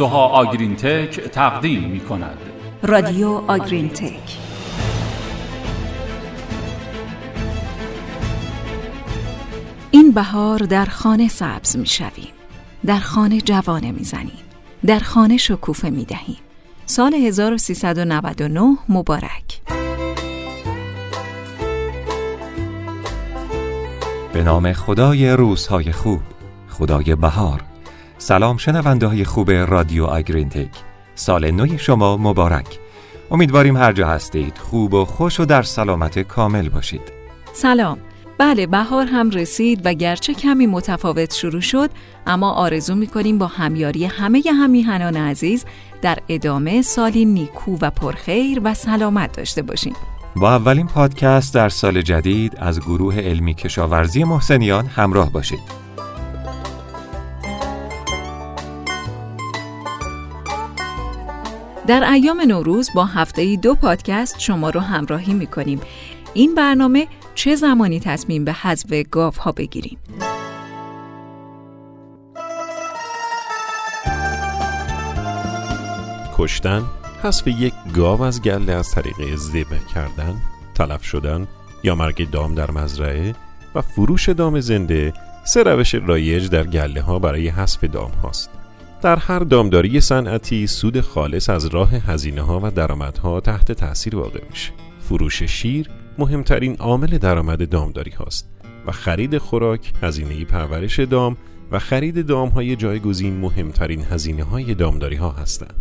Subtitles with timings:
[0.00, 2.38] سوها آگرین تک تقدیم می کند
[2.82, 4.38] رادیو آگرین تک
[9.90, 12.32] این بهار در خانه سبز می شویم
[12.86, 14.42] در خانه جوانه می زنیم
[14.86, 16.38] در خانه شکوفه می دهیم
[16.86, 19.60] سال 1399 مبارک.
[24.32, 26.20] به نام خدای روزهای خوب
[26.68, 27.69] خدای بهار.
[28.22, 30.70] سلام شنونده های خوب رادیو آگرینتک
[31.14, 32.78] سال نوی شما مبارک.
[33.30, 34.58] امیدواریم هر جا هستید.
[34.58, 37.12] خوب و خوش و در سلامت کامل باشید.
[37.52, 37.98] سلام.
[38.38, 41.90] بله بهار هم رسید و گرچه کمی متفاوت شروع شد
[42.26, 45.64] اما آرزو می‌کنیم با همیاری همه همیهنان عزیز
[46.02, 49.94] در ادامه سالی نیکو و پرخیر و سلامت داشته باشیم.
[50.36, 55.89] با اولین پادکست در سال جدید از گروه علمی کشاورزی محسنیان همراه باشید.
[61.90, 65.80] در ایام نوروز با هفته دو پادکست شما رو همراهی می‌کنیم.
[66.34, 69.98] این برنامه چه زمانی تصمیم به حذف گاف ها بگیریم؟
[76.36, 76.82] کشتن
[77.22, 80.36] حذف یک گاو از گله از طریق ذبح کردن
[80.74, 81.48] تلف شدن
[81.84, 83.34] یا مرگ دام در مزرعه
[83.74, 85.12] و فروش دام زنده
[85.44, 88.59] سه روش رایج در گله ها برای حذف دام هاست.
[89.02, 94.40] در هر دامداری صنعتی سود خالص از راه هزینه ها و درآمدها تحت تاثیر واقع
[94.50, 94.72] میشه.
[94.98, 98.50] فروش شیر مهمترین عامل درآمد دامداری هاست
[98.86, 101.36] و خرید خوراک هزینه پرورش دام
[101.72, 105.74] و خرید دام های جایگزین مهمترین هزینه های دامداری ها هستند.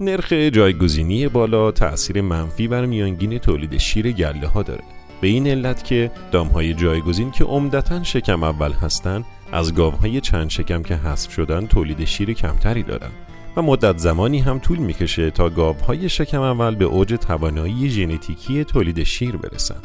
[0.00, 4.84] نرخ جایگزینی بالا تأثیر منفی بر میانگین تولید شیر گله ها داره.
[5.20, 10.50] به این علت که دام های جایگزین که عمدتا شکم اول هستند از گاوهای چند
[10.50, 13.12] شکم که حذف شدن تولید شیر کمتری دارند
[13.56, 19.02] و مدت زمانی هم طول می‌کشه تا گاوهای شکم اول به اوج توانایی ژنتیکی تولید
[19.02, 19.84] شیر برسند.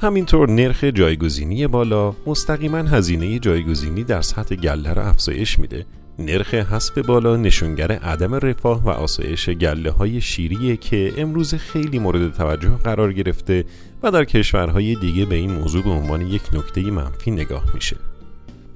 [0.00, 5.86] همینطور نرخ جایگزینی بالا مستقیما هزینه جایگزینی در سطح گله را افزایش میده
[6.18, 12.32] نرخ حسب بالا نشونگر عدم رفاه و آسایش گله های شیریه که امروز خیلی مورد
[12.32, 13.64] توجه قرار گرفته
[14.02, 17.96] و در کشورهای دیگه به این موضوع به عنوان یک نکته منفی نگاه میشه.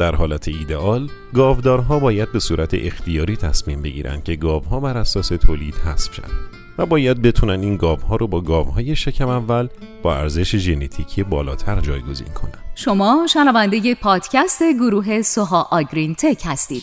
[0.00, 5.74] در حالت ایدئال گاودارها باید به صورت اختیاری تصمیم بگیرند که گاوها بر اساس تولید
[5.74, 6.22] حذف شن
[6.78, 9.68] و باید بتونن این گاوها رو با گاوهای شکم اول
[10.02, 12.52] با ارزش ژنتیکی بالاتر جایگزین کنن.
[12.74, 16.82] شما شنونده پادکست گروه سوها آگرین تک هستید.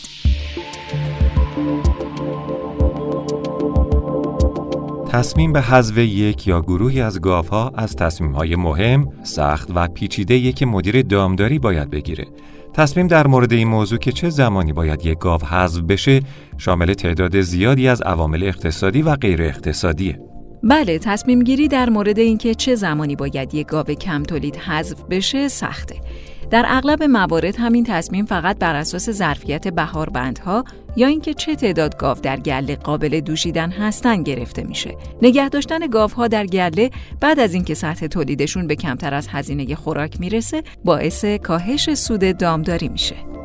[5.10, 10.66] تصمیم به حذف یک یا گروهی از گاوها از تصمیم‌های مهم، سخت و پیچیده که
[10.66, 12.28] مدیر دامداری باید بگیره
[12.78, 16.22] تصمیم در مورد این موضوع که چه زمانی باید یک گاو حذف بشه
[16.58, 20.20] شامل تعداد زیادی از عوامل اقتصادی و غیر اقتصادیه.
[20.64, 25.48] بله تصمیم گیری در مورد اینکه چه زمانی باید یک گاو کم تولید حذف بشه
[25.48, 25.96] سخته
[26.52, 30.64] در اغلب موارد همین تصمیم فقط بر اساس ظرفیت بهاربندها
[30.96, 34.98] یا اینکه چه تعداد گاو در گله قابل دوشیدن هستن گرفته میشه.
[35.22, 36.90] نگه داشتن گاوها در گله
[37.22, 42.88] بعد از اینکه سطح تولیدشون به کمتر از هزینه خوراک می‌رسه باعث کاهش سود دامداری
[42.88, 43.37] میشه.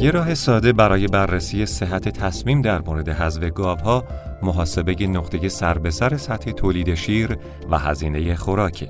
[0.00, 4.04] یه راه ساده برای بررسی صحت تصمیم در مورد حذف گاوها
[4.42, 7.36] محاسبه نقطه سر به سر سطح تولید شیر
[7.70, 8.88] و هزینه خوراکه.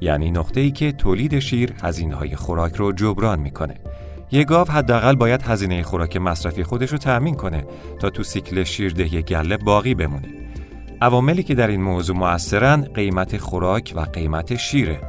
[0.00, 3.74] یعنی نقطه ای که تولید شیر هزینه های خوراک رو جبران می‌کنه.
[4.30, 7.64] یه گاو حداقل باید هزینه خوراک مصرفی خودش رو تأمین کنه
[8.00, 10.28] تا تو سیکل شیردهی گله باقی بمونه.
[11.02, 15.00] عواملی که در این موضوع موثرن قیمت خوراک و قیمت شیره.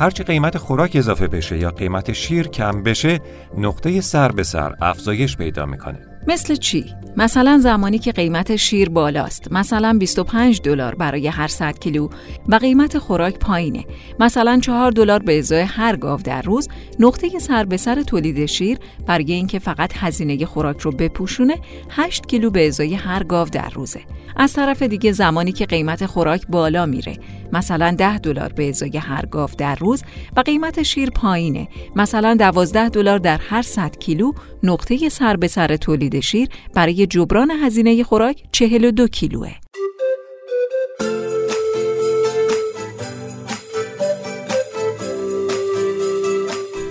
[0.00, 3.20] هرچی قیمت خوراک اضافه بشه یا قیمت شیر کم بشه
[3.58, 6.09] نقطه سر به سر افزایش پیدا می‌کنه.
[6.26, 6.84] مثل چی؟
[7.16, 9.52] مثلا زمانی که قیمت شیر بالاست.
[9.52, 12.08] مثلا 25 دلار برای هر 100 کیلو
[12.48, 13.84] و قیمت خوراک پایینه.
[14.20, 16.68] مثلا 4 دلار به ازای هر گاو در روز.
[16.98, 21.56] نقطه سر به سر تولید شیر برای اینکه فقط هزینه خوراک رو بپوشونه
[21.90, 24.00] 8 کیلو به ازای هر گاو در روزه.
[24.36, 27.16] از طرف دیگه زمانی که قیمت خوراک بالا میره.
[27.52, 30.02] مثلا 10 دلار به ازای هر گاو در روز
[30.36, 31.68] و قیمت شیر پایینه.
[31.96, 34.32] مثلا 12 دلار در هر 100 کیلو.
[34.62, 39.50] نقطه سر به سر تولید شیر برای جبران هزینه خوراک 42 کیلوه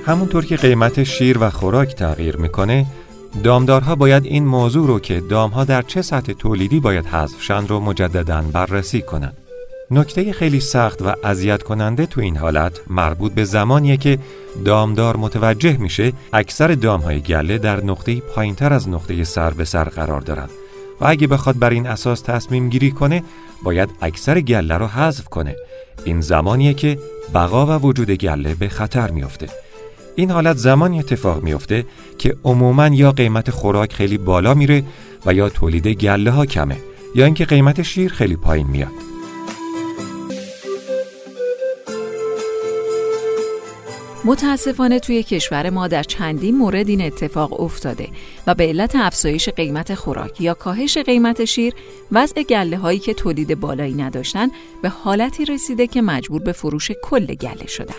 [0.06, 2.86] همونطور که قیمت شیر و خوراک تغییر می‌کنه
[3.44, 7.80] دامدارها باید این موضوع رو که دامها در چه سطح تولیدی باید حذف شن رو
[7.80, 9.49] مجددا بررسی کنند.
[9.92, 14.20] نکته خیلی سخت و اذیت کننده تو این حالت مربوط به زمانیه که
[14.66, 20.22] دامدار متوجه میشه اکثر دامهای گله در نقطه پایینتر از نقطه سر به سر قرار
[20.22, 20.50] دارن
[21.02, 23.24] و اگه بخواد بر این اساس تصمیم گیری کنه
[23.64, 25.56] باید اکثر گله رو حذف کنه.
[26.06, 27.00] این زمانیه که
[27.34, 29.48] بقا و وجود گله به خطر میافته.
[30.16, 31.86] این حالت زمانی اتفاق میافته
[32.18, 34.84] که عموما یا قیمت خوراک خیلی بالا میره
[35.26, 36.78] و یا تولید گله ها کمه
[37.16, 38.92] یا اینکه قیمت شیر خیلی پایین میاد.
[44.26, 48.08] متاسفانه توی کشور ما در چندین مورد این اتفاق افتاده
[48.48, 51.74] و به علت افزایش قیمت خوراک یا کاهش قیمت شیر
[52.12, 54.48] وضع گله هایی که تولید بالایی نداشتن
[54.82, 57.96] به حالتی رسیده که مجبور به فروش کل گله شدن.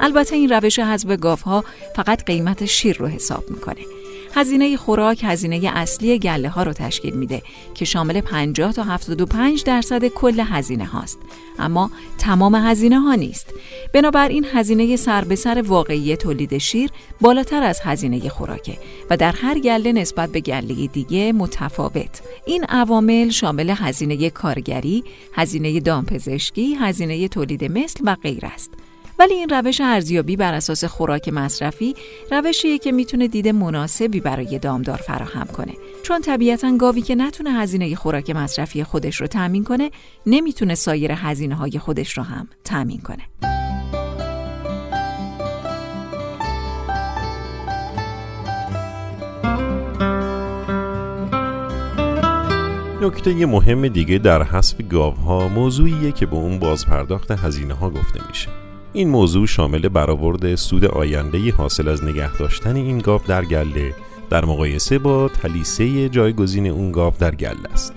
[0.00, 1.64] البته این روش حذف گاوها
[1.96, 3.99] فقط قیمت شیر رو حساب می‌کنه.
[4.34, 7.42] هزینه خوراک هزینه اصلی گله ها رو تشکیل میده
[7.74, 11.18] که شامل 50 تا 75 درصد کل هزینه هاست.
[11.58, 13.54] اما تمام هزینه ها نیست.
[13.92, 16.90] بنابراین هزینه سر به سر واقعی تولید شیر
[17.20, 18.78] بالاتر از هزینه خوراکه
[19.10, 22.22] و در هر گله نسبت به گله دیگه متفاوت.
[22.46, 25.04] این عوامل شامل هزینه کارگری
[25.34, 28.70] هزینه دامپزشکی هزینه تولید مثل و غیر است.
[29.20, 31.94] ولی این روش ارزیابی بر اساس خوراک مصرفی
[32.30, 35.72] روشیه که می‌تونه دید مناسبی برای دامدار فراهم کنه.
[36.02, 39.90] چون طبیعتا گاوی که نتونه هزینه خوراک مصرفی خودش رو تأمین کنه
[40.26, 43.22] نمی‌تونه سایر هزینه های خودش رو هم تأمین کنه.
[53.02, 58.69] نکته مهم دیگه در حذف گاوها موضوعیه که به اون بازپرداخت هزینه ها گفته میشه.
[58.92, 63.94] این موضوع شامل برآورد سود آینده حاصل از نگه داشتن این گاو در گله
[64.30, 67.94] در مقایسه با تلیسه جایگزین اون گاو در گله است.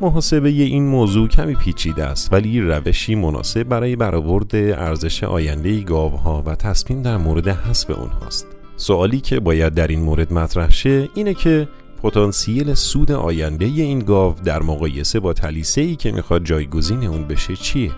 [0.00, 6.54] محاسبه این موضوع کمی پیچیده است ولی روشی مناسب برای برآورد ارزش آینده گاوها و
[6.54, 8.46] تصمیم در مورد حذف اونهاست.
[8.76, 11.68] سوالی که باید در این مورد مطرح شه اینه که
[12.02, 17.56] پتانسیل سود آینده این گاو در مقایسه با تلیسه ای که می‌خواد جایگزین اون بشه
[17.56, 17.90] چیه؟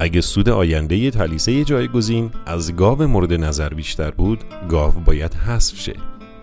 [0.00, 5.94] اگه سود آینده تلیسه جایگزین از گاو مورد نظر بیشتر بود گاو باید حذف شه.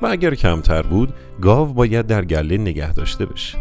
[0.02, 3.58] و اگر کمتر بود گاو باید در گله نگه داشته بشه.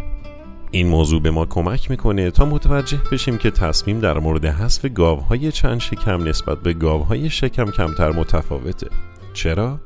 [0.71, 5.51] این موضوع به ما کمک می‌کنه تا متوجه بشیم که تصمیم در مورد حذف گاوهای
[5.51, 8.87] چند شکم نسبت به گاوهای شکم کمتر متفاوته.
[9.33, 9.79] چرا؟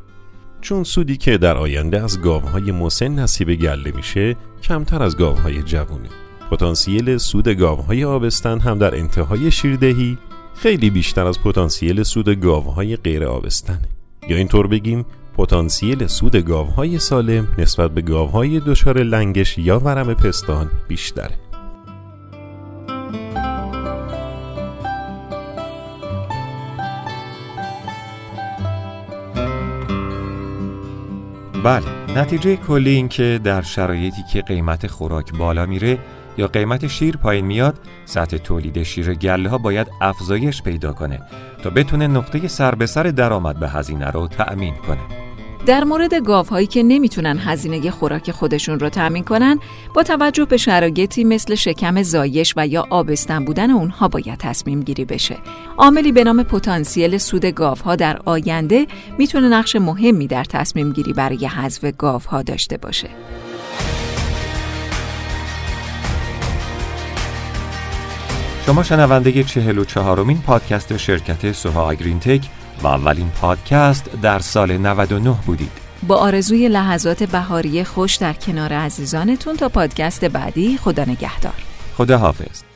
[0.62, 6.10] چون سودی که در آینده از گاوهای مسن نصیب گله میشه کمتر از گاوهای جوونه.
[6.52, 10.18] پتانسیل سود گاوهای آبستن هم در انتهای شیردهی
[10.56, 13.80] خیلی بیشتر از پتانسیل سود گاوهای غیر آبستن.
[14.28, 15.06] یا اینطور بگیم
[15.38, 21.36] پتانسیل سود گاوهای سالم نسبت به گاوهای دچار لنگش یا ورم پستان بیشتره.
[31.64, 31.86] بله
[32.16, 36.00] نتیجه کلی این که در شرایطی که قیمت خوراک بالا میره
[36.40, 41.22] یا قیمت شیر پایین میاد سطح تولید شیر گله ها باید افزایش پیدا کنه
[41.64, 45.02] تا بتونه نقطه سر به سر درآمد به هزینه رو تأمین کنه.
[45.66, 49.60] در مورد گاوهایی که نمی‌تونن هزینه خوراک خودشون رو تأمین کنن
[49.96, 55.06] با توجه به شرایطی مثل شکم زایش و یا آبستن بودن اونها باید تصمیم گیری
[55.06, 55.38] بشه.
[55.78, 58.88] عاملی به نام پتانسیل سود گاوها در آینده
[59.18, 63.10] می‌تونه نقش مهمی در تصمیم گیری برای حذف گاوها داشته باشه.
[68.70, 72.50] شما شنونده چهل و چهارمین پادکست شرکت سوها آگرین تک
[72.84, 75.72] و اولین پادکست در سال 99 بودید.
[76.08, 81.54] با آرزوی لحظات بهاری خوش در کنار عزیزانتون تا پادکست بعدی خدا نگهدار.
[81.98, 82.69] خدا حافظ